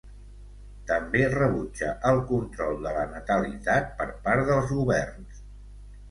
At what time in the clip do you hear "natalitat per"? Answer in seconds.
3.11-4.07